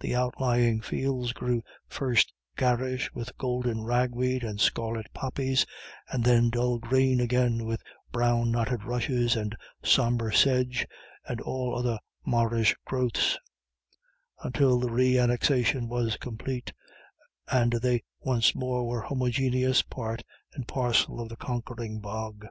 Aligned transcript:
The 0.00 0.14
outlying 0.14 0.80
fields 0.80 1.34
grew 1.34 1.62
first 1.88 2.32
garish 2.56 3.12
with 3.12 3.36
golden 3.36 3.82
ragweed 3.82 4.42
and 4.42 4.58
scarlet 4.58 5.12
poppies, 5.12 5.66
and 6.08 6.24
then 6.24 6.48
dull 6.48 6.78
green 6.78 7.20
again 7.20 7.66
with 7.66 7.80
the 7.80 7.84
brown 8.10 8.50
knotted 8.50 8.84
rushes 8.84 9.36
and 9.36 9.54
sombre 9.84 10.32
sedge, 10.34 10.86
and 11.28 11.42
all 11.42 11.76
other 11.78 11.98
marish 12.24 12.74
growths, 12.86 13.36
until 14.42 14.80
the 14.80 14.90
re 14.90 15.18
annexation 15.18 15.86
was 15.86 16.16
complete, 16.16 16.72
and 17.48 17.72
they 17.74 18.04
once 18.20 18.54
more 18.54 18.86
were 18.86 19.02
homogeneous 19.02 19.82
part 19.82 20.22
and 20.54 20.66
parcel 20.66 21.20
of 21.20 21.28
the 21.28 21.36
conquering 21.36 22.00
bog. 22.00 22.46